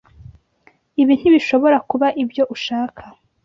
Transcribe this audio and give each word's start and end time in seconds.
Ibi 1.01 1.13
ntibishobora 1.17 1.77
kuba 1.89 2.07
ibyo 2.23 2.43
ushaka. 2.55 3.03